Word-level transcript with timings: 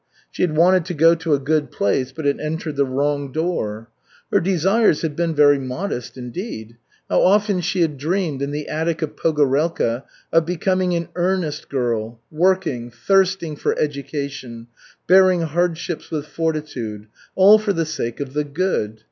She 0.31 0.41
had 0.41 0.57
wanted 0.57 0.83
to 0.85 0.95
go 0.95 1.13
to 1.13 1.35
a 1.35 1.39
good 1.39 1.69
place 1.69 2.11
but 2.11 2.25
had 2.25 2.39
entered 2.39 2.75
the 2.75 2.87
wrong 2.87 3.31
door. 3.31 3.87
Her 4.31 4.39
desires 4.39 5.03
had 5.03 5.15
been 5.15 5.35
very 5.35 5.59
modest, 5.59 6.17
indeed. 6.17 6.75
How 7.07 7.21
often 7.21 7.61
she 7.61 7.81
had 7.81 7.99
dreamed, 7.99 8.41
in 8.41 8.49
the 8.49 8.67
attic 8.67 9.03
of 9.03 9.15
Pogorelka, 9.15 10.01
of 10.33 10.43
becoming 10.43 10.95
an 10.95 11.09
earnest 11.15 11.69
girl, 11.69 12.19
working, 12.31 12.89
thirsting 12.89 13.55
for 13.55 13.77
education, 13.77 14.65
bearing 15.05 15.41
hardships 15.41 16.09
with 16.09 16.25
fortitude, 16.25 17.05
all 17.35 17.59
for 17.59 17.71
the 17.71 17.85
sake 17.85 18.19
of 18.19 18.33
the 18.33 18.43
good. 18.43 18.97